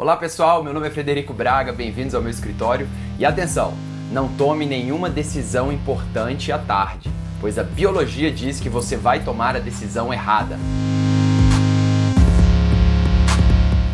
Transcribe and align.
Olá 0.00 0.16
pessoal, 0.16 0.62
meu 0.62 0.72
nome 0.72 0.86
é 0.86 0.90
Frederico 0.92 1.34
Braga, 1.34 1.72
bem-vindos 1.72 2.14
ao 2.14 2.22
meu 2.22 2.30
escritório. 2.30 2.88
E 3.18 3.24
atenção, 3.24 3.74
não 4.12 4.28
tome 4.28 4.64
nenhuma 4.64 5.10
decisão 5.10 5.72
importante 5.72 6.52
à 6.52 6.58
tarde, 6.60 7.10
pois 7.40 7.58
a 7.58 7.64
biologia 7.64 8.30
diz 8.30 8.60
que 8.60 8.68
você 8.68 8.96
vai 8.96 9.24
tomar 9.24 9.56
a 9.56 9.58
decisão 9.58 10.12
errada. 10.12 10.56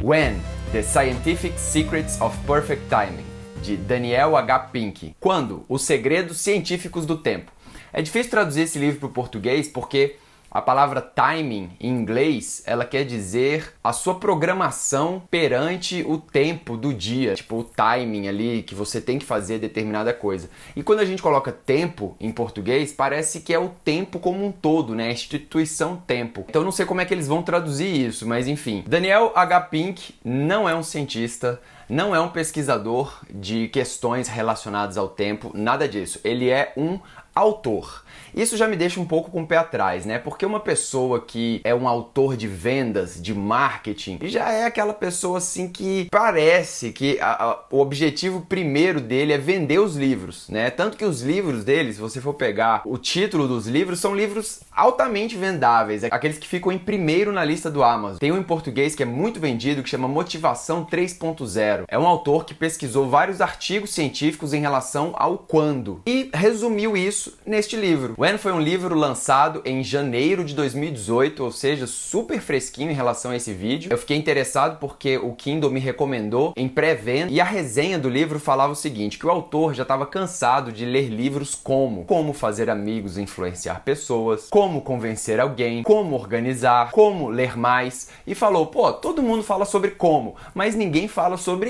When 0.02 0.42
The 0.72 0.82
Scientific 0.82 1.58
Secrets 1.58 2.20
of 2.20 2.36
Perfect 2.46 2.84
Timing, 2.90 3.24
de 3.62 3.74
Daniel 3.74 4.36
H. 4.36 4.58
Pink. 4.58 5.16
Quando? 5.18 5.64
Os 5.70 5.84
segredos 5.84 6.36
científicos 6.36 7.06
do 7.06 7.16
tempo. 7.16 7.50
É 7.90 8.02
difícil 8.02 8.30
traduzir 8.30 8.60
esse 8.60 8.78
livro 8.78 9.00
para 9.00 9.08
o 9.08 9.12
português 9.12 9.68
porque 9.68 10.16
a 10.54 10.62
palavra 10.62 11.00
timing 11.00 11.70
em 11.80 11.88
inglês, 11.88 12.62
ela 12.64 12.84
quer 12.84 13.04
dizer 13.04 13.74
a 13.82 13.92
sua 13.92 14.14
programação 14.14 15.20
perante 15.28 16.04
o 16.06 16.16
tempo 16.16 16.76
do 16.76 16.94
dia, 16.94 17.34
tipo 17.34 17.58
o 17.58 17.64
timing 17.64 18.28
ali 18.28 18.62
que 18.62 18.72
você 18.72 19.00
tem 19.00 19.18
que 19.18 19.26
fazer 19.26 19.58
determinada 19.58 20.14
coisa. 20.14 20.48
E 20.76 20.82
quando 20.84 21.00
a 21.00 21.04
gente 21.04 21.20
coloca 21.20 21.50
tempo 21.50 22.16
em 22.20 22.30
português, 22.30 22.92
parece 22.92 23.40
que 23.40 23.52
é 23.52 23.58
o 23.58 23.70
tempo 23.84 24.20
como 24.20 24.46
um 24.46 24.52
todo, 24.52 24.94
né? 24.94 25.08
A 25.08 25.12
instituição 25.12 25.96
tempo. 25.96 26.44
Então 26.48 26.62
não 26.62 26.70
sei 26.70 26.86
como 26.86 27.00
é 27.00 27.04
que 27.04 27.12
eles 27.12 27.26
vão 27.26 27.42
traduzir 27.42 28.06
isso, 28.06 28.24
mas 28.24 28.46
enfim. 28.46 28.84
Daniel 28.86 29.32
H. 29.34 29.60
Pink 29.62 30.14
não 30.24 30.68
é 30.68 30.74
um 30.76 30.84
cientista, 30.84 31.60
não 31.88 32.14
é 32.14 32.20
um 32.20 32.28
pesquisador 32.28 33.20
de 33.30 33.68
questões 33.68 34.28
relacionadas 34.28 34.96
ao 34.96 35.08
tempo, 35.08 35.50
nada 35.54 35.88
disso. 35.88 36.20
Ele 36.24 36.50
é 36.50 36.72
um 36.76 36.98
autor. 37.34 38.04
Isso 38.34 38.56
já 38.56 38.66
me 38.66 38.76
deixa 38.76 39.00
um 39.00 39.04
pouco 39.04 39.30
com 39.30 39.42
o 39.42 39.46
pé 39.46 39.56
atrás, 39.56 40.04
né? 40.04 40.18
Porque 40.18 40.44
uma 40.44 40.60
pessoa 40.60 41.20
que 41.20 41.60
é 41.64 41.74
um 41.74 41.86
autor 41.86 42.36
de 42.36 42.48
vendas, 42.48 43.20
de 43.20 43.34
marketing, 43.34 44.18
já 44.22 44.50
é 44.50 44.64
aquela 44.64 44.92
pessoa 44.92 45.38
assim 45.38 45.68
que 45.68 46.08
parece 46.10 46.92
que 46.92 47.18
a, 47.20 47.32
a, 47.32 47.64
o 47.70 47.80
objetivo 47.80 48.40
primeiro 48.42 49.00
dele 49.00 49.32
é 49.32 49.38
vender 49.38 49.78
os 49.78 49.96
livros, 49.96 50.48
né? 50.48 50.70
Tanto 50.70 50.96
que 50.96 51.04
os 51.04 51.22
livros 51.22 51.64
dele, 51.64 51.92
se 51.92 52.00
você 52.00 52.20
for 52.20 52.34
pegar 52.34 52.82
o 52.84 52.98
título 52.98 53.46
dos 53.46 53.66
livros, 53.66 54.00
são 54.00 54.14
livros 54.14 54.60
altamente 54.72 55.36
vendáveis, 55.36 56.04
aqueles 56.04 56.38
que 56.38 56.48
ficam 56.48 56.72
em 56.72 56.78
primeiro 56.78 57.32
na 57.32 57.44
lista 57.44 57.70
do 57.70 57.82
Amazon. 57.82 58.18
Tem 58.18 58.32
um 58.32 58.38
em 58.38 58.42
português 58.42 58.94
que 58.94 59.02
é 59.02 59.06
muito 59.06 59.38
vendido 59.38 59.82
que 59.82 59.88
chama 59.88 60.08
Motivação 60.08 60.84
3.0. 60.84 61.73
É 61.88 61.98
um 61.98 62.06
autor 62.06 62.44
que 62.44 62.54
pesquisou 62.54 63.08
vários 63.08 63.40
artigos 63.40 63.90
científicos 63.90 64.52
em 64.52 64.60
relação 64.60 65.12
ao 65.16 65.38
quando 65.38 66.00
e 66.06 66.30
resumiu 66.32 66.96
isso 66.96 67.36
neste 67.44 67.76
livro. 67.76 68.14
When 68.16 68.38
foi 68.38 68.52
um 68.52 68.60
livro 68.60 68.94
lançado 68.94 69.60
em 69.64 69.82
janeiro 69.82 70.44
de 70.44 70.54
2018, 70.54 71.42
ou 71.42 71.50
seja, 71.50 71.86
super 71.86 72.40
fresquinho 72.40 72.90
em 72.90 72.94
relação 72.94 73.32
a 73.32 73.36
esse 73.36 73.52
vídeo. 73.52 73.92
Eu 73.92 73.98
fiquei 73.98 74.16
interessado 74.16 74.78
porque 74.78 75.18
o 75.18 75.32
Kindle 75.32 75.70
me 75.70 75.80
recomendou 75.80 76.52
em 76.56 76.68
pré-venda 76.68 77.32
e 77.32 77.40
a 77.40 77.44
resenha 77.44 77.98
do 77.98 78.08
livro 78.08 78.38
falava 78.38 78.72
o 78.72 78.76
seguinte, 78.76 79.18
que 79.18 79.26
o 79.26 79.30
autor 79.30 79.74
já 79.74 79.82
estava 79.82 80.06
cansado 80.06 80.70
de 80.70 80.84
ler 80.84 81.08
livros 81.08 81.54
como 81.54 82.04
como 82.04 82.32
fazer 82.32 82.70
amigos 82.70 83.18
influenciar 83.18 83.80
pessoas, 83.80 84.48
como 84.50 84.82
convencer 84.82 85.40
alguém, 85.40 85.82
como 85.82 86.14
organizar, 86.14 86.90
como 86.90 87.28
ler 87.28 87.56
mais 87.56 88.08
e 88.26 88.34
falou, 88.34 88.66
pô, 88.66 88.92
todo 88.92 89.22
mundo 89.22 89.42
fala 89.42 89.64
sobre 89.64 89.90
como, 89.92 90.36
mas 90.54 90.74
ninguém 90.74 91.08
fala 91.08 91.36
sobre 91.36 91.63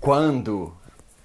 quando. 0.00 0.72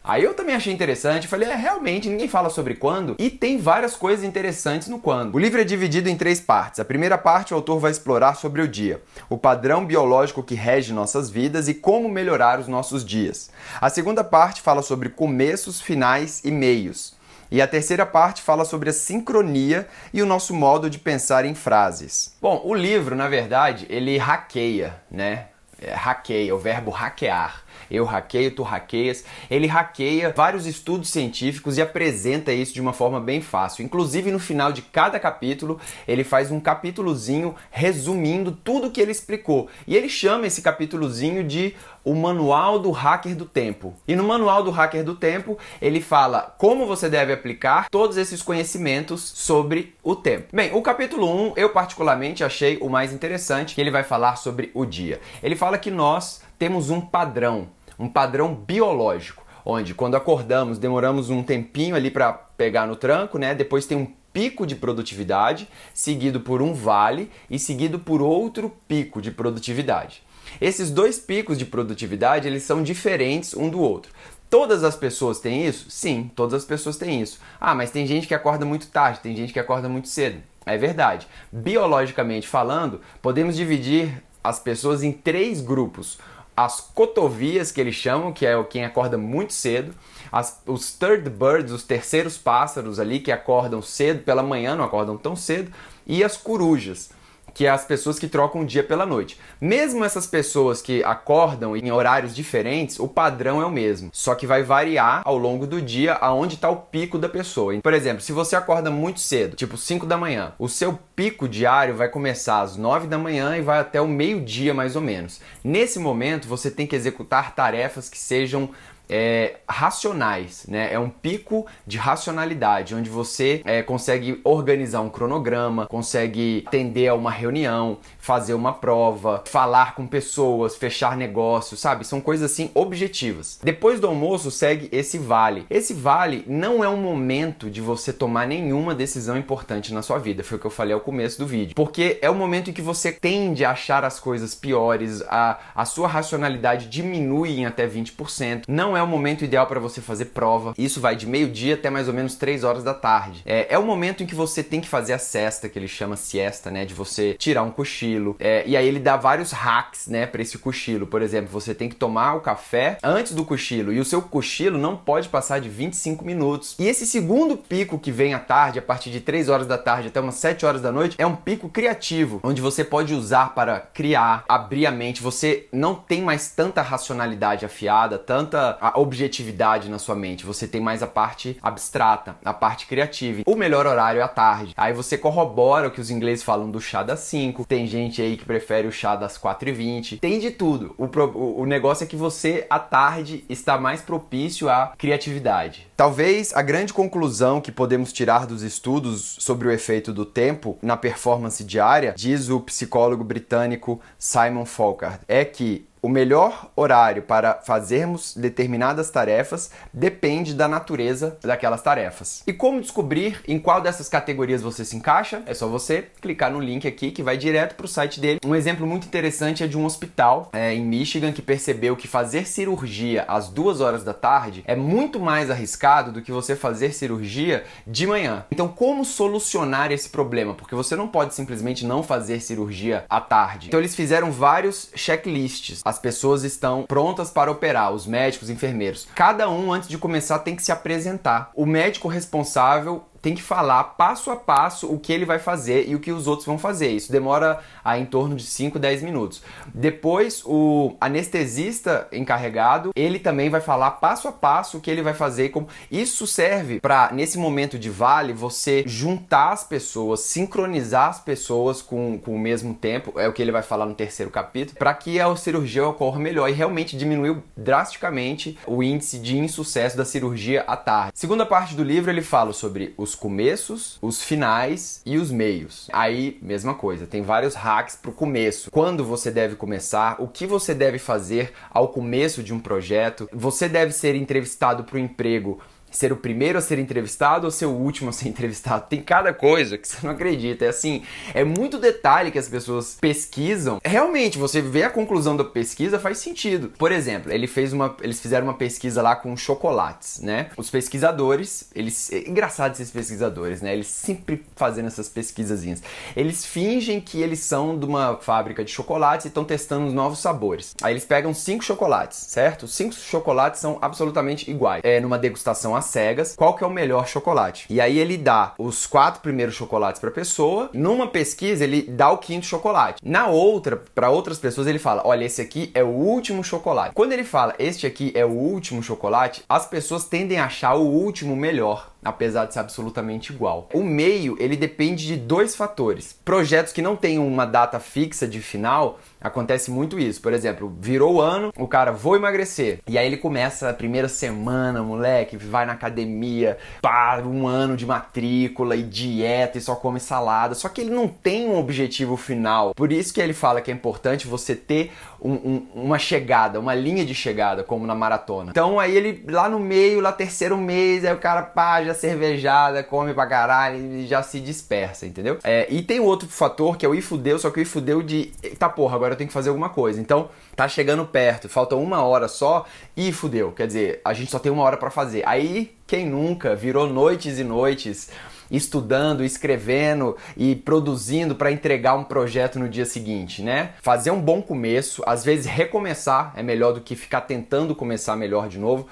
Aí 0.03 0.23
eu 0.23 0.33
também 0.33 0.55
achei 0.55 0.73
interessante, 0.73 1.27
falei, 1.27 1.47
é, 1.47 1.55
realmente, 1.55 2.09
ninguém 2.09 2.27
fala 2.27 2.49
sobre 2.49 2.73
quando, 2.73 3.15
e 3.19 3.29
tem 3.29 3.59
várias 3.59 3.95
coisas 3.95 4.25
interessantes 4.25 4.87
no 4.87 4.97
quando. 4.97 5.35
O 5.35 5.39
livro 5.39 5.61
é 5.61 5.63
dividido 5.63 6.09
em 6.09 6.17
três 6.17 6.39
partes. 6.39 6.79
A 6.79 6.85
primeira 6.85 7.19
parte, 7.19 7.53
o 7.53 7.55
autor 7.55 7.79
vai 7.79 7.91
explorar 7.91 8.33
sobre 8.35 8.63
o 8.63 8.67
dia, 8.67 8.99
o 9.29 9.37
padrão 9.37 9.85
biológico 9.85 10.41
que 10.41 10.55
rege 10.55 10.91
nossas 10.91 11.29
vidas 11.29 11.67
e 11.67 11.75
como 11.75 12.09
melhorar 12.09 12.59
os 12.59 12.67
nossos 12.67 13.05
dias. 13.05 13.51
A 13.79 13.91
segunda 13.91 14.23
parte 14.23 14.59
fala 14.59 14.81
sobre 14.81 15.07
começos, 15.07 15.79
finais 15.79 16.41
e 16.43 16.49
meios. 16.49 17.13
E 17.51 17.61
a 17.61 17.67
terceira 17.67 18.05
parte 18.05 18.41
fala 18.41 18.65
sobre 18.65 18.89
a 18.89 18.93
sincronia 18.93 19.87
e 20.11 20.23
o 20.23 20.25
nosso 20.25 20.55
modo 20.55 20.89
de 20.89 20.97
pensar 20.97 21.45
em 21.45 21.53
frases. 21.53 22.33
Bom, 22.41 22.59
o 22.65 22.73
livro, 22.73 23.15
na 23.15 23.27
verdade, 23.27 23.85
ele 23.87 24.17
hackeia, 24.17 24.95
né? 25.11 25.47
É, 25.79 25.93
hackeia, 25.93 26.55
o 26.55 26.59
verbo 26.59 26.91
hackear 26.91 27.63
eu 27.89 28.05
hackeio, 28.05 28.51
tu 28.51 28.63
hackeias. 28.63 29.23
Ele 29.49 29.67
hackeia 29.67 30.33
vários 30.35 30.65
estudos 30.65 31.09
científicos 31.09 31.77
e 31.77 31.81
apresenta 31.81 32.51
isso 32.51 32.73
de 32.73 32.81
uma 32.81 32.93
forma 32.93 33.19
bem 33.19 33.41
fácil. 33.41 33.83
Inclusive 33.83 34.31
no 34.31 34.39
final 34.39 34.71
de 34.71 34.81
cada 34.81 35.19
capítulo, 35.19 35.79
ele 36.07 36.23
faz 36.23 36.51
um 36.51 36.59
capítulozinho 36.59 37.55
resumindo 37.69 38.51
tudo 38.51 38.91
que 38.91 39.01
ele 39.01 39.11
explicou. 39.11 39.69
E 39.87 39.95
ele 39.95 40.09
chama 40.09 40.47
esse 40.47 40.61
capítulozinho 40.61 41.43
de 41.43 41.75
o 42.03 42.15
Manual 42.15 42.79
do 42.79 42.91
Hacker 42.91 43.35
do 43.35 43.45
Tempo. 43.45 43.93
E 44.07 44.15
no 44.15 44.23
Manual 44.23 44.63
do 44.63 44.71
Hacker 44.71 45.03
do 45.03 45.15
Tempo, 45.15 45.57
ele 45.81 46.01
fala 46.01 46.55
como 46.57 46.85
você 46.85 47.09
deve 47.09 47.31
aplicar 47.31 47.89
todos 47.89 48.17
esses 48.17 48.41
conhecimentos 48.41 49.21
sobre 49.21 49.95
o 50.03 50.15
tempo. 50.15 50.47
Bem, 50.53 50.73
o 50.73 50.81
capítulo 50.81 51.29
1 51.49 51.53
eu 51.55 51.69
particularmente 51.69 52.43
achei 52.43 52.77
o 52.81 52.89
mais 52.89 53.13
interessante, 53.13 53.75
que 53.75 53.81
ele 53.81 53.91
vai 53.91 54.03
falar 54.03 54.35
sobre 54.35 54.71
o 54.73 54.85
dia. 54.85 55.21
Ele 55.43 55.55
fala 55.55 55.77
que 55.77 55.91
nós 55.91 56.41
temos 56.61 56.91
um 56.91 57.01
padrão 57.01 57.69
um 57.97 58.07
padrão 58.07 58.53
biológico, 58.53 59.43
onde 59.65 59.95
quando 59.95 60.13
acordamos 60.13 60.77
demoramos 60.77 61.31
um 61.31 61.41
tempinho 61.41 61.95
ali 61.95 62.11
para 62.11 62.33
pegar 62.33 62.85
no 62.85 62.95
tranco, 62.95 63.39
né? 63.39 63.55
Depois 63.55 63.87
tem 63.87 63.97
um 63.97 64.07
pico 64.31 64.67
de 64.67 64.75
produtividade, 64.75 65.67
seguido 65.91 66.39
por 66.39 66.61
um 66.61 66.71
vale 66.71 67.31
e 67.49 67.57
seguido 67.57 67.97
por 67.97 68.21
outro 68.21 68.71
pico 68.87 69.19
de 69.19 69.31
produtividade. 69.31 70.21
Esses 70.59 70.91
dois 70.91 71.17
picos 71.17 71.57
de 71.57 71.65
produtividade, 71.65 72.47
eles 72.47 72.61
são 72.61 72.83
diferentes 72.83 73.55
um 73.55 73.67
do 73.67 73.79
outro. 73.79 74.11
Todas 74.47 74.83
as 74.83 74.95
pessoas 74.95 75.39
têm 75.39 75.65
isso? 75.65 75.89
Sim, 75.89 76.29
todas 76.35 76.53
as 76.53 76.65
pessoas 76.65 76.95
têm 76.95 77.21
isso. 77.21 77.39
Ah, 77.59 77.73
mas 77.73 77.89
tem 77.89 78.05
gente 78.05 78.27
que 78.27 78.35
acorda 78.35 78.65
muito 78.65 78.85
tarde, 78.87 79.19
tem 79.19 79.35
gente 79.35 79.51
que 79.51 79.59
acorda 79.59 79.89
muito 79.89 80.07
cedo. 80.07 80.43
É 80.63 80.77
verdade. 80.77 81.27
Biologicamente 81.51 82.47
falando, 82.47 83.01
podemos 83.19 83.55
dividir 83.55 84.23
as 84.43 84.59
pessoas 84.59 85.03
em 85.03 85.11
três 85.11 85.61
grupos 85.61 86.17
as 86.65 86.79
cotovias, 86.79 87.71
que 87.71 87.81
eles 87.81 87.95
chamam, 87.95 88.31
que 88.31 88.45
é 88.45 88.61
quem 88.63 88.85
acorda 88.85 89.17
muito 89.17 89.53
cedo, 89.53 89.93
as, 90.31 90.61
os 90.65 90.91
third 90.93 91.29
birds, 91.29 91.71
os 91.71 91.83
terceiros 91.83 92.37
pássaros 92.37 92.99
ali 92.99 93.19
que 93.19 93.31
acordam 93.31 93.81
cedo 93.81 94.23
pela 94.23 94.43
manhã, 94.43 94.75
não 94.75 94.85
acordam 94.85 95.17
tão 95.17 95.35
cedo, 95.35 95.71
e 96.05 96.23
as 96.23 96.37
corujas 96.37 97.09
que 97.53 97.65
é 97.65 97.69
as 97.69 97.85
pessoas 97.85 98.19
que 98.19 98.27
trocam 98.27 98.61
o 98.61 98.65
dia 98.65 98.83
pela 98.83 99.05
noite. 99.05 99.39
Mesmo 99.59 100.03
essas 100.03 100.27
pessoas 100.27 100.81
que 100.81 101.03
acordam 101.03 101.75
em 101.75 101.91
horários 101.91 102.35
diferentes, 102.35 102.99
o 102.99 103.07
padrão 103.07 103.61
é 103.61 103.65
o 103.65 103.71
mesmo, 103.71 104.09
só 104.13 104.35
que 104.35 104.47
vai 104.47 104.63
variar 104.63 105.21
ao 105.25 105.37
longo 105.37 105.67
do 105.67 105.81
dia 105.81 106.13
aonde 106.13 106.55
está 106.55 106.69
o 106.69 106.77
pico 106.77 107.17
da 107.17 107.29
pessoa. 107.29 107.79
Por 107.81 107.93
exemplo, 107.93 108.21
se 108.21 108.31
você 108.31 108.55
acorda 108.55 108.89
muito 108.89 109.19
cedo, 109.19 109.55
tipo 109.55 109.77
5 109.77 110.05
da 110.05 110.17
manhã, 110.17 110.53
o 110.57 110.67
seu 110.67 110.97
pico 111.15 111.47
diário 111.47 111.95
vai 111.95 112.09
começar 112.09 112.61
às 112.61 112.75
9 112.77 113.07
da 113.07 113.17
manhã 113.17 113.57
e 113.57 113.61
vai 113.61 113.79
até 113.79 114.01
o 114.01 114.07
meio-dia 114.07 114.73
mais 114.73 114.95
ou 114.95 115.01
menos. 115.01 115.41
Nesse 115.63 115.99
momento, 115.99 116.47
você 116.47 116.71
tem 116.71 116.87
que 116.87 116.95
executar 116.95 117.55
tarefas 117.55 118.09
que 118.09 118.17
sejam 118.17 118.69
é, 119.11 119.57
racionais, 119.67 120.65
né? 120.67 120.91
É 120.91 120.97
um 120.97 121.09
pico 121.09 121.65
de 121.85 121.97
racionalidade, 121.97 122.95
onde 122.95 123.09
você 123.09 123.61
é, 123.65 123.83
consegue 123.83 124.39
organizar 124.43 125.01
um 125.01 125.09
cronograma, 125.09 125.85
consegue 125.87 126.63
atender 126.65 127.09
a 127.09 127.13
uma 127.13 127.29
reunião, 127.29 127.97
fazer 128.17 128.53
uma 128.53 128.73
prova, 128.73 129.43
falar 129.45 129.95
com 129.95 130.07
pessoas, 130.07 130.75
fechar 130.75 131.17
negócios, 131.17 131.79
sabe? 131.79 132.07
São 132.07 132.21
coisas 132.21 132.51
assim 132.51 132.71
objetivas. 132.73 133.59
Depois 133.61 133.99
do 133.99 134.07
almoço 134.07 134.49
segue 134.49 134.87
esse 134.91 135.17
vale. 135.17 135.65
Esse 135.69 135.93
vale 135.93 136.45
não 136.47 136.83
é 136.83 136.87
um 136.87 136.97
momento 136.97 137.69
de 137.69 137.81
você 137.81 138.13
tomar 138.13 138.47
nenhuma 138.47 138.95
decisão 138.95 139.37
importante 139.37 139.93
na 139.93 140.01
sua 140.01 140.17
vida, 140.17 140.43
foi 140.43 140.57
o 140.57 140.61
que 140.61 140.67
eu 140.67 140.71
falei 140.71 140.93
ao 140.93 141.01
começo 141.01 141.37
do 141.37 141.45
vídeo, 141.45 141.75
porque 141.75 142.17
é 142.21 142.29
o 142.29 142.35
momento 142.35 142.69
em 142.69 142.73
que 142.73 142.81
você 142.81 143.11
tende 143.11 143.65
a 143.65 143.71
achar 143.71 144.05
as 144.05 144.19
coisas 144.19 144.55
piores, 144.55 145.21
a, 145.23 145.59
a 145.75 145.85
sua 145.85 146.07
racionalidade 146.07 146.87
diminui 146.87 147.59
em 147.59 147.65
até 147.65 147.87
20%. 147.87 148.63
Não 148.67 148.95
é 148.95 149.00
é 149.01 149.03
o 149.03 149.07
momento 149.07 149.43
ideal 149.43 149.67
para 149.67 149.79
você 149.79 149.99
fazer 149.99 150.25
prova. 150.25 150.73
Isso 150.77 151.01
vai 151.01 151.15
de 151.15 151.27
meio-dia 151.27 151.73
até 151.73 151.89
mais 151.89 152.07
ou 152.07 152.13
menos 152.13 152.35
3 152.35 152.63
horas 152.63 152.83
da 152.83 152.93
tarde. 152.93 153.41
É, 153.45 153.73
é 153.73 153.77
o 153.77 153.83
momento 153.83 154.23
em 154.23 154.25
que 154.25 154.35
você 154.35 154.63
tem 154.63 154.79
que 154.79 154.87
fazer 154.87 155.13
a 155.13 155.19
cesta, 155.19 155.67
que 155.67 155.77
ele 155.77 155.87
chama 155.87 156.15
siesta, 156.15 156.71
né? 156.71 156.85
De 156.85 156.93
você 156.93 157.33
tirar 157.33 157.63
um 157.63 157.71
cochilo. 157.71 158.35
É, 158.39 158.63
e 158.65 158.77
aí 158.77 158.87
ele 158.87 158.99
dá 158.99 159.17
vários 159.17 159.51
hacks, 159.51 160.07
né, 160.07 160.25
para 160.25 160.41
esse 160.41 160.57
cochilo. 160.57 161.07
Por 161.07 161.21
exemplo, 161.21 161.51
você 161.51 161.73
tem 161.73 161.89
que 161.89 161.95
tomar 161.95 162.35
o 162.35 162.41
café 162.41 162.97
antes 163.03 163.33
do 163.33 163.43
cochilo 163.43 163.91
e 163.91 163.99
o 163.99 164.05
seu 164.05 164.21
cochilo 164.21 164.77
não 164.77 164.95
pode 164.95 165.29
passar 165.29 165.59
de 165.59 165.69
25 165.69 166.23
minutos. 166.23 166.75
E 166.79 166.87
esse 166.87 167.05
segundo 167.05 167.57
pico 167.57 167.99
que 167.99 168.11
vem 168.11 168.33
à 168.33 168.39
tarde, 168.39 168.79
a 168.79 168.81
partir 168.81 169.09
de 169.09 169.19
3 169.19 169.49
horas 169.49 169.67
da 169.67 169.77
tarde 169.77 170.09
até 170.09 170.19
umas 170.19 170.35
7 170.35 170.65
horas 170.65 170.81
da 170.81 170.91
noite 170.91 171.15
é 171.17 171.25
um 171.25 171.35
pico 171.35 171.69
criativo, 171.69 172.39
onde 172.43 172.61
você 172.61 172.83
pode 172.83 173.13
usar 173.13 173.53
para 173.53 173.79
criar, 173.79 174.43
abrir 174.47 174.85
a 174.85 174.91
mente. 174.91 175.21
Você 175.21 175.67
não 175.71 175.95
tem 175.95 176.21
mais 176.21 176.49
tanta 176.49 176.81
racionalidade 176.81 177.65
afiada, 177.65 178.17
tanta 178.17 178.77
objetividade 178.95 179.89
na 179.89 179.99
sua 179.99 180.15
mente. 180.15 180.45
Você 180.45 180.67
tem 180.67 180.81
mais 180.81 181.03
a 181.03 181.07
parte 181.07 181.57
abstrata, 181.61 182.35
a 182.43 182.53
parte 182.53 182.87
criativa. 182.87 183.43
O 183.45 183.55
melhor 183.55 183.85
horário 183.85 184.19
é 184.19 184.23
a 184.23 184.27
tarde. 184.27 184.73
Aí 184.77 184.93
você 184.93 185.17
corrobora 185.17 185.87
o 185.87 185.91
que 185.91 186.01
os 186.01 186.09
ingleses 186.09 186.43
falam 186.43 186.69
do 186.69 186.81
chá 186.81 187.03
das 187.03 187.21
5. 187.21 187.65
Tem 187.65 187.85
gente 187.87 188.21
aí 188.21 188.37
que 188.37 188.45
prefere 188.45 188.87
o 188.87 188.91
chá 188.91 189.15
das 189.15 189.37
4 189.37 189.69
e 189.69 189.71
20. 189.71 190.17
Tem 190.17 190.39
de 190.39 190.51
tudo. 190.51 190.95
O, 190.97 191.61
o, 191.61 191.65
negócio 191.65 192.03
é 192.03 192.07
que 192.07 192.15
você, 192.15 192.65
à 192.69 192.79
tarde, 192.79 193.45
está 193.49 193.77
mais 193.77 194.01
propício 194.01 194.69
à 194.69 194.93
criatividade. 194.97 195.87
Talvez 195.95 196.53
a 196.55 196.61
grande 196.61 196.93
conclusão 196.93 197.61
que 197.61 197.71
podemos 197.71 198.11
tirar 198.11 198.45
dos 198.45 198.63
estudos 198.63 199.37
sobre 199.39 199.67
o 199.67 199.71
efeito 199.71 200.11
do 200.11 200.25
tempo 200.25 200.77
na 200.81 200.97
performance 200.97 201.63
diária, 201.63 202.13
diz 202.17 202.49
o 202.49 202.59
psicólogo 202.59 203.23
britânico 203.23 204.01
Simon 204.17 204.65
Folkard, 204.65 205.19
é 205.27 205.45
que 205.45 205.85
o 206.01 206.09
melhor 206.09 206.71
horário 206.75 207.21
para 207.21 207.61
fazermos 207.61 208.35
determinadas 208.35 209.11
tarefas 209.11 209.69
depende 209.93 210.53
da 210.53 210.67
natureza 210.67 211.37
daquelas 211.43 211.81
tarefas. 211.81 212.41
E 212.47 212.53
como 212.53 212.81
descobrir 212.81 213.41
em 213.47 213.59
qual 213.59 213.81
dessas 213.81 214.09
categorias 214.09 214.61
você 214.61 214.83
se 214.83 214.95
encaixa? 214.95 215.43
É 215.45 215.53
só 215.53 215.67
você 215.67 216.07
clicar 216.19 216.51
no 216.51 216.59
link 216.59 216.87
aqui 216.87 217.11
que 217.11 217.21
vai 217.21 217.37
direto 217.37 217.75
para 217.75 217.85
o 217.85 217.89
site 217.89 218.19
dele. 218.19 218.39
Um 218.43 218.55
exemplo 218.55 218.87
muito 218.87 219.05
interessante 219.05 219.63
é 219.63 219.67
de 219.67 219.77
um 219.77 219.85
hospital 219.85 220.49
é, 220.53 220.73
em 220.73 220.83
Michigan 220.83 221.31
que 221.31 221.41
percebeu 221.41 221.95
que 221.95 222.07
fazer 222.07 222.47
cirurgia 222.47 223.23
às 223.27 223.49
duas 223.49 223.79
horas 223.79 224.03
da 224.03 224.13
tarde 224.13 224.63
é 224.65 224.75
muito 224.75 225.19
mais 225.19 225.51
arriscado 225.51 226.11
do 226.11 226.21
que 226.21 226.31
você 226.31 226.55
fazer 226.55 226.93
cirurgia 226.93 227.63
de 227.85 228.07
manhã. 228.07 228.45
Então, 228.51 228.67
como 228.67 229.05
solucionar 229.05 229.91
esse 229.91 230.09
problema? 230.09 230.53
Porque 230.55 230.73
você 230.73 230.95
não 230.95 231.07
pode 231.07 231.35
simplesmente 231.35 231.85
não 231.85 232.01
fazer 232.01 232.41
cirurgia 232.41 233.05
à 233.09 233.21
tarde. 233.21 233.67
Então, 233.67 233.79
eles 233.79 233.95
fizeram 233.95 234.31
vários 234.31 234.89
checklists 234.95 235.81
as 235.91 235.99
pessoas 235.99 236.43
estão 236.43 236.83
prontas 236.83 237.29
para 237.29 237.51
operar, 237.51 237.91
os 237.91 238.07
médicos, 238.07 238.49
enfermeiros. 238.49 239.07
Cada 239.13 239.49
um, 239.49 239.73
antes 239.73 239.89
de 239.89 239.97
começar, 239.97 240.39
tem 240.39 240.55
que 240.55 240.63
se 240.63 240.71
apresentar. 240.71 241.51
O 241.53 241.65
médico 241.65 242.07
responsável 242.07 243.03
tem 243.21 243.35
que 243.35 243.41
falar 243.41 243.83
passo 243.83 244.31
a 244.31 244.35
passo 244.35 244.91
o 244.91 244.99
que 244.99 245.13
ele 245.13 245.25
vai 245.25 245.39
fazer 245.39 245.87
e 245.87 245.95
o 245.95 245.99
que 245.99 246.11
os 246.11 246.27
outros 246.27 246.45
vão 246.45 246.57
fazer. 246.57 246.89
Isso 246.89 247.11
demora 247.11 247.59
a 247.83 247.97
em 247.97 248.05
torno 248.05 248.35
de 248.35 248.43
5, 248.43 248.79
10 248.79 249.03
minutos. 249.03 249.41
Depois, 249.73 250.41
o 250.45 250.95
anestesista 250.99 252.07
encarregado, 252.11 252.91
ele 252.95 253.19
também 253.19 253.49
vai 253.49 253.61
falar 253.61 253.91
passo 253.91 254.27
a 254.27 254.31
passo 254.31 254.77
o 254.77 254.81
que 254.81 254.89
ele 254.89 255.01
vai 255.01 255.13
fazer. 255.13 255.49
Como... 255.49 255.67
Isso 255.91 256.25
serve 256.25 256.79
para, 256.79 257.11
nesse 257.11 257.37
momento 257.37 257.77
de 257.77 257.89
vale, 257.89 258.33
você 258.33 258.83
juntar 258.85 259.51
as 259.51 259.63
pessoas, 259.63 260.21
sincronizar 260.21 261.09
as 261.09 261.19
pessoas 261.19 261.81
com, 261.81 262.17
com 262.17 262.35
o 262.35 262.39
mesmo 262.39 262.73
tempo, 262.73 263.19
é 263.19 263.27
o 263.27 263.33
que 263.33 263.41
ele 263.41 263.51
vai 263.51 263.63
falar 263.63 263.85
no 263.85 263.93
terceiro 263.93 264.31
capítulo, 264.31 264.77
para 264.77 264.93
que 264.93 265.19
a 265.19 265.35
cirurgia 265.35 265.87
ocorra 265.87 266.19
melhor 266.19 266.49
e 266.49 266.53
realmente 266.53 266.97
diminuiu 266.97 267.43
drasticamente 267.55 268.57
o 268.65 268.81
índice 268.81 269.19
de 269.19 269.37
insucesso 269.37 269.97
da 269.97 270.05
cirurgia 270.05 270.61
à 270.67 270.75
tarde. 270.75 271.11
Segunda 271.15 271.45
parte 271.45 271.75
do 271.75 271.83
livro, 271.83 272.09
ele 272.09 272.21
fala 272.21 272.53
sobre 272.53 272.93
os 272.97 273.10
os 273.11 273.15
começos, 273.15 273.97
os 274.01 274.23
finais 274.23 275.01
e 275.05 275.17
os 275.17 275.31
meios. 275.31 275.89
Aí, 275.91 276.37
mesma 276.41 276.73
coisa, 276.73 277.05
tem 277.05 277.21
vários 277.21 277.55
hacks 277.55 277.95
para 277.95 278.11
o 278.11 278.13
começo. 278.13 278.71
Quando 278.71 279.03
você 279.03 279.29
deve 279.29 279.55
começar, 279.55 280.15
o 280.19 280.27
que 280.27 280.45
você 280.45 280.73
deve 280.73 280.97
fazer 280.97 281.51
ao 281.69 281.89
começo 281.89 282.41
de 282.41 282.53
um 282.53 282.59
projeto. 282.59 283.29
Você 283.33 283.67
deve 283.67 283.91
ser 283.91 284.15
entrevistado 284.15 284.83
para 284.83 284.95
o 284.95 284.99
emprego 284.99 285.59
ser 285.91 286.11
o 286.11 286.17
primeiro 286.17 286.57
a 286.57 286.61
ser 286.61 286.79
entrevistado 286.79 287.45
ou 287.45 287.51
ser 287.51 287.65
o 287.65 287.71
último 287.71 288.09
a 288.09 288.13
ser 288.13 288.27
entrevistado. 288.29 288.85
Tem 288.89 289.01
cada 289.01 289.33
coisa 289.33 289.77
que 289.77 289.87
você 289.87 289.97
não 290.03 290.13
acredita. 290.13 290.65
É 290.65 290.69
assim, 290.69 291.03
é 291.33 291.43
muito 291.43 291.77
detalhe 291.77 292.31
que 292.31 292.39
as 292.39 292.47
pessoas 292.47 292.97
pesquisam. 292.99 293.79
Realmente, 293.83 294.37
você 294.37 294.61
vê 294.61 294.83
a 294.83 294.89
conclusão 294.89 295.35
da 295.35 295.43
pesquisa 295.43 295.99
faz 295.99 296.17
sentido. 296.17 296.71
Por 296.77 296.91
exemplo, 296.91 297.31
ele 297.31 297.47
fez 297.47 297.73
uma, 297.73 297.95
eles 298.01 298.19
fizeram 298.19 298.47
uma 298.47 298.53
pesquisa 298.53 299.01
lá 299.01 299.15
com 299.15 299.35
chocolates, 299.35 300.19
né? 300.19 300.49
Os 300.57 300.69
pesquisadores, 300.69 301.69
eles 301.75 302.11
é 302.11 302.29
engraçado 302.29 302.73
esses 302.73 302.91
pesquisadores, 302.91 303.61
né? 303.61 303.73
Eles 303.73 303.87
sempre 303.87 304.45
fazendo 304.55 304.87
essas 304.87 305.09
pesquisazinhas. 305.09 305.81
Eles 306.15 306.45
fingem 306.45 307.01
que 307.01 307.21
eles 307.21 307.39
são 307.39 307.77
de 307.77 307.85
uma 307.85 308.17
fábrica 308.17 308.63
de 308.63 308.71
chocolates 308.71 309.25
e 309.25 309.27
estão 309.27 309.43
testando 309.43 309.87
os 309.87 309.93
novos 309.93 310.19
sabores. 310.19 310.75
Aí 310.81 310.93
eles 310.93 311.05
pegam 311.05 311.33
cinco 311.33 311.63
chocolates, 311.63 312.17
certo? 312.17 312.67
Cinco 312.67 312.93
chocolates 312.95 313.59
são 313.59 313.77
absolutamente 313.81 314.49
iguais. 314.49 314.81
É 314.83 314.99
numa 314.99 315.17
degustação 315.17 315.75
às 315.81 315.85
cegas 315.85 316.35
qual 316.35 316.55
que 316.55 316.63
é 316.63 316.67
o 316.67 316.71
melhor 316.71 317.07
chocolate. 317.07 317.65
E 317.69 317.81
aí 317.81 317.99
ele 317.99 318.17
dá 318.17 318.53
os 318.57 318.85
quatro 318.85 319.21
primeiros 319.21 319.55
chocolates 319.55 319.99
para 319.99 320.09
a 320.09 320.13
pessoa. 320.13 320.69
Numa 320.73 321.07
pesquisa 321.07 321.63
ele 321.63 321.81
dá 321.81 322.09
o 322.11 322.17
quinto 322.17 322.45
chocolate. 322.45 323.01
Na 323.03 323.27
outra, 323.27 323.83
para 323.93 324.09
outras 324.09 324.39
pessoas 324.39 324.67
ele 324.67 324.79
fala: 324.79 325.01
"Olha, 325.05 325.25
esse 325.25 325.41
aqui 325.41 325.71
é 325.73 325.83
o 325.83 325.87
último 325.87 326.43
chocolate". 326.43 326.95
Quando 326.95 327.11
ele 327.11 327.23
fala: 327.23 327.53
"Este 327.59 327.85
aqui 327.85 328.11
é 328.15 328.25
o 328.25 328.29
último 328.29 328.81
chocolate", 328.81 329.43
as 329.49 329.65
pessoas 329.65 330.05
tendem 330.05 330.37
a 330.37 330.45
achar 330.45 330.75
o 330.75 330.85
último 330.85 331.35
melhor 331.35 331.91
apesar 332.03 332.45
de 332.45 332.53
ser 332.53 332.59
absolutamente 332.59 333.31
igual. 333.31 333.69
O 333.73 333.83
meio, 333.83 334.35
ele 334.39 334.55
depende 334.55 335.05
de 335.05 335.15
dois 335.15 335.55
fatores. 335.55 336.15
Projetos 336.25 336.73
que 336.73 336.81
não 336.81 336.95
têm 336.95 337.19
uma 337.19 337.45
data 337.45 337.79
fixa 337.79 338.27
de 338.27 338.41
final, 338.41 338.99
acontece 339.21 339.71
muito 339.71 339.99
isso. 339.99 340.21
Por 340.21 340.33
exemplo, 340.33 340.75
virou 340.79 341.15
o 341.15 341.21
ano, 341.21 341.53
o 341.57 341.67
cara 341.67 341.91
vou 341.91 342.15
emagrecer. 342.15 342.79
E 342.87 342.97
aí 342.97 343.05
ele 343.05 343.17
começa 343.17 343.69
a 343.69 343.73
primeira 343.73 344.09
semana, 344.09 344.81
moleque, 344.81 345.37
vai 345.37 345.65
na 345.65 345.73
academia, 345.73 346.57
pá, 346.81 347.21
um 347.23 347.47
ano 347.47 347.77
de 347.77 347.85
matrícula 347.85 348.75
e 348.75 348.83
dieta 348.83 349.57
e 349.57 349.61
só 349.61 349.75
come 349.75 349.99
salada. 349.99 350.55
Só 350.55 350.67
que 350.69 350.81
ele 350.81 350.91
não 350.91 351.07
tem 351.07 351.47
um 351.47 351.57
objetivo 351.57 352.17
final. 352.17 352.73
Por 352.73 352.91
isso 352.91 353.13
que 353.13 353.21
ele 353.21 353.33
fala 353.33 353.61
que 353.61 353.71
é 353.71 353.73
importante 353.73 354.27
você 354.27 354.55
ter 354.55 354.91
um, 355.21 355.33
um, 355.33 355.67
uma 355.75 355.99
chegada, 355.99 356.59
uma 356.59 356.73
linha 356.73 357.05
de 357.05 357.13
chegada, 357.13 357.63
como 357.63 357.85
na 357.85 357.93
maratona. 357.93 358.51
Então 358.51 358.79
aí 358.79 358.95
ele 358.95 359.23
lá 359.29 359.47
no 359.47 359.59
meio, 359.59 360.01
lá 360.01 360.11
terceiro 360.11 360.57
mês, 360.57 361.05
aí 361.05 361.13
o 361.13 361.17
cara 361.17 361.43
pá, 361.43 361.83
já 361.83 361.93
cervejada, 361.93 362.83
come 362.83 363.13
pra 363.13 363.27
caralho 363.27 363.77
e 363.77 364.07
já 364.07 364.23
se 364.23 364.39
dispersa, 364.39 365.05
entendeu? 365.05 365.37
É, 365.43 365.67
e 365.69 365.81
tem 365.83 365.99
outro 365.99 366.27
fator 366.27 366.77
que 366.77 366.85
é 366.85 366.89
o 366.89 366.95
ifudeu, 366.95 367.37
só 367.37 367.51
que 367.51 367.59
o 367.59 367.61
ifudeu 367.61 368.01
de 368.01 368.31
tá 368.57 368.67
porra, 368.67 368.95
agora 368.95 369.10
eu 369.13 369.17
tenho 369.17 369.27
que 369.27 369.33
fazer 369.33 369.49
alguma 369.49 369.69
coisa. 369.69 369.99
Então 369.99 370.29
tá 370.55 370.67
chegando 370.67 371.05
perto, 371.05 371.49
falta 371.49 371.75
uma 371.75 372.03
hora 372.03 372.27
só 372.27 372.65
e 372.95 373.11
fudeu. 373.11 373.51
Quer 373.51 373.67
dizer, 373.67 374.01
a 374.03 374.13
gente 374.13 374.31
só 374.31 374.39
tem 374.39 374.51
uma 374.51 374.63
hora 374.63 374.77
para 374.77 374.89
fazer. 374.89 375.23
Aí 375.27 375.75
quem 375.87 376.07
nunca 376.07 376.55
virou 376.55 376.87
noites 376.87 377.39
e 377.39 377.43
noites 377.43 378.09
estudando, 378.51 379.23
escrevendo 379.23 380.17
e 380.35 380.55
produzindo 380.55 381.33
para 381.33 381.51
entregar 381.51 381.95
um 381.95 382.03
projeto 382.03 382.59
no 382.59 382.67
dia 382.67 382.85
seguinte, 382.85 383.41
né? 383.41 383.71
Fazer 383.81 384.11
um 384.11 384.19
bom 384.19 384.41
começo, 384.41 385.01
às 385.05 385.23
vezes 385.23 385.45
recomeçar 385.45 386.33
é 386.35 386.43
melhor 386.43 386.73
do 386.73 386.81
que 386.81 386.95
ficar 386.95 387.21
tentando 387.21 387.73
começar 387.73 388.15
melhor 388.15 388.49
de 388.49 388.59
novo. 388.59 388.87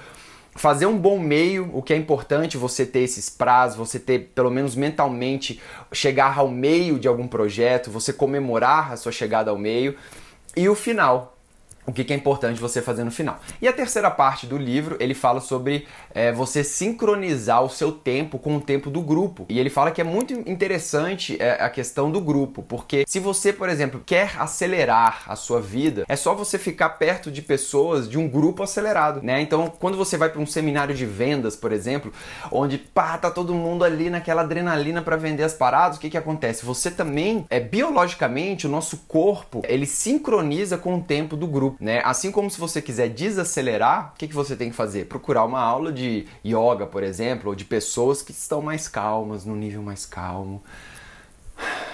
Fazer 0.54 0.86
um 0.86 0.98
bom 0.98 1.18
meio, 1.18 1.70
o 1.72 1.82
que 1.82 1.92
é 1.92 1.96
importante 1.96 2.56
você 2.56 2.84
ter 2.84 3.00
esses 3.00 3.30
prazos, 3.30 3.78
você 3.78 3.98
ter 3.98 4.32
pelo 4.34 4.50
menos 4.50 4.74
mentalmente 4.74 5.60
chegar 5.92 6.38
ao 6.38 6.48
meio 6.48 6.98
de 6.98 7.06
algum 7.06 7.28
projeto, 7.28 7.90
você 7.90 8.12
comemorar 8.12 8.92
a 8.92 8.96
sua 8.96 9.12
chegada 9.12 9.50
ao 9.50 9.58
meio. 9.58 9.96
E 10.56 10.68
o 10.68 10.74
final, 10.74 11.39
o 11.90 11.94
que 11.94 12.12
é 12.12 12.16
importante 12.16 12.60
você 12.60 12.80
fazer 12.80 13.04
no 13.04 13.10
final. 13.10 13.40
E 13.60 13.68
a 13.68 13.72
terceira 13.72 14.10
parte 14.10 14.46
do 14.46 14.56
livro, 14.56 14.96
ele 15.00 15.14
fala 15.14 15.40
sobre 15.40 15.86
é, 16.14 16.32
você 16.32 16.62
sincronizar 16.62 17.62
o 17.62 17.68
seu 17.68 17.92
tempo 17.92 18.38
com 18.38 18.56
o 18.56 18.60
tempo 18.60 18.90
do 18.90 19.00
grupo. 19.00 19.46
E 19.48 19.58
ele 19.58 19.70
fala 19.70 19.90
que 19.90 20.00
é 20.00 20.04
muito 20.04 20.32
interessante 20.32 21.36
é, 21.40 21.62
a 21.62 21.68
questão 21.68 22.10
do 22.10 22.20
grupo, 22.20 22.62
porque 22.62 23.04
se 23.06 23.18
você, 23.18 23.52
por 23.52 23.68
exemplo, 23.68 24.02
quer 24.04 24.34
acelerar 24.38 25.24
a 25.26 25.36
sua 25.36 25.60
vida, 25.60 26.04
é 26.08 26.16
só 26.16 26.34
você 26.34 26.58
ficar 26.58 26.90
perto 26.90 27.30
de 27.30 27.42
pessoas 27.42 28.08
de 28.08 28.18
um 28.18 28.28
grupo 28.28 28.62
acelerado, 28.62 29.20
né? 29.22 29.40
Então, 29.40 29.72
quando 29.78 29.96
você 29.96 30.16
vai 30.16 30.28
para 30.28 30.40
um 30.40 30.46
seminário 30.46 30.94
de 30.94 31.06
vendas, 31.06 31.56
por 31.56 31.72
exemplo, 31.72 32.12
onde 32.50 32.78
pá, 32.78 33.18
tá 33.18 33.30
todo 33.30 33.54
mundo 33.54 33.84
ali 33.84 34.10
naquela 34.10 34.42
adrenalina 34.42 35.02
para 35.02 35.16
vender 35.16 35.42
as 35.42 35.54
paradas, 35.54 35.96
o 35.96 36.00
que 36.00 36.10
que 36.10 36.18
acontece? 36.18 36.64
Você 36.64 36.90
também, 36.90 37.44
é 37.50 37.60
biologicamente, 37.60 38.66
o 38.66 38.70
nosso 38.70 38.98
corpo, 39.08 39.62
ele 39.66 39.86
sincroniza 39.86 40.78
com 40.78 40.96
o 40.96 41.02
tempo 41.02 41.36
do 41.36 41.46
grupo. 41.46 41.76
Né? 41.80 42.02
Assim 42.04 42.30
como 42.30 42.50
se 42.50 42.60
você 42.60 42.82
quiser 42.82 43.08
desacelerar, 43.08 44.12
o 44.14 44.18
que, 44.18 44.28
que 44.28 44.34
você 44.34 44.54
tem 44.54 44.68
que 44.68 44.76
fazer? 44.76 45.06
Procurar 45.06 45.44
uma 45.44 45.60
aula 45.60 45.90
de 45.90 46.26
yoga, 46.44 46.86
por 46.86 47.02
exemplo, 47.02 47.48
ou 47.48 47.54
de 47.54 47.64
pessoas 47.64 48.20
que 48.20 48.32
estão 48.32 48.60
mais 48.60 48.86
calmas, 48.86 49.46
no 49.46 49.56
nível 49.56 49.82
mais 49.82 50.04
calmo. 50.04 50.62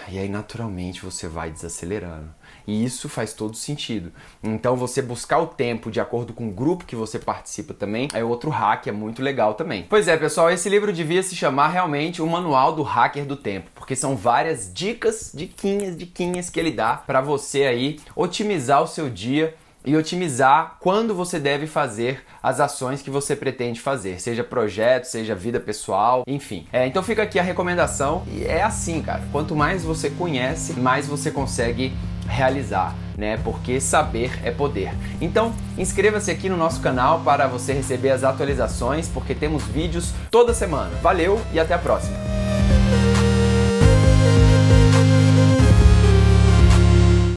E 0.08 0.18
aí, 0.18 0.28
naturalmente, 0.28 1.04
você 1.04 1.26
vai 1.26 1.50
desacelerando. 1.50 2.28
E 2.66 2.84
isso 2.84 3.08
faz 3.08 3.32
todo 3.32 3.56
sentido. 3.56 4.12
Então, 4.42 4.76
você 4.76 5.00
buscar 5.02 5.38
o 5.38 5.46
tempo 5.46 5.90
de 5.90 6.00
acordo 6.00 6.32
com 6.32 6.48
o 6.48 6.52
grupo 6.52 6.84
que 6.84 6.96
você 6.96 7.18
participa 7.18 7.74
também 7.74 8.08
é 8.12 8.24
outro 8.24 8.50
hack, 8.50 8.86
é 8.86 8.92
muito 8.92 9.22
legal 9.22 9.54
também. 9.54 9.86
Pois 9.88 10.08
é, 10.08 10.16
pessoal, 10.16 10.50
esse 10.50 10.68
livro 10.68 10.92
devia 10.92 11.22
se 11.22 11.34
chamar 11.34 11.68
realmente 11.68 12.22
o 12.22 12.26
Manual 12.26 12.72
do 12.72 12.82
Hacker 12.82 13.24
do 13.24 13.36
Tempo, 13.36 13.70
porque 13.74 13.94
são 13.94 14.16
várias 14.16 14.72
dicas, 14.72 15.32
diquinhas, 15.34 15.96
diquinhas 15.96 16.50
que 16.50 16.58
ele 16.58 16.72
dá 16.72 16.94
para 16.94 17.20
você 17.20 17.64
aí 17.64 18.00
otimizar 18.14 18.82
o 18.82 18.88
seu 18.88 19.08
dia 19.08 19.54
e 19.86 19.96
otimizar 19.96 20.76
quando 20.80 21.14
você 21.14 21.38
deve 21.38 21.66
fazer 21.68 22.24
as 22.42 22.60
ações 22.60 23.00
que 23.00 23.08
você 23.08 23.36
pretende 23.36 23.80
fazer, 23.80 24.20
seja 24.20 24.42
projeto, 24.42 25.04
seja 25.04 25.34
vida 25.34 25.60
pessoal, 25.60 26.24
enfim. 26.26 26.66
É, 26.72 26.86
então 26.86 27.02
fica 27.02 27.22
aqui 27.22 27.38
a 27.38 27.42
recomendação 27.42 28.24
e 28.26 28.44
é 28.44 28.62
assim, 28.62 29.00
cara. 29.00 29.22
Quanto 29.30 29.54
mais 29.54 29.84
você 29.84 30.10
conhece, 30.10 30.72
mais 30.74 31.06
você 31.06 31.30
consegue 31.30 31.94
realizar, 32.28 32.94
né? 33.16 33.38
Porque 33.38 33.80
saber 33.80 34.32
é 34.44 34.50
poder. 34.50 34.92
Então, 35.20 35.54
inscreva-se 35.78 36.30
aqui 36.30 36.48
no 36.48 36.56
nosso 36.56 36.80
canal 36.80 37.20
para 37.20 37.46
você 37.46 37.72
receber 37.72 38.10
as 38.10 38.24
atualizações, 38.24 39.08
porque 39.08 39.34
temos 39.34 39.62
vídeos 39.64 40.12
toda 40.30 40.52
semana. 40.52 40.90
Valeu 41.00 41.40
e 41.52 41.60
até 41.60 41.74
a 41.74 41.78
próxima. 41.78 42.45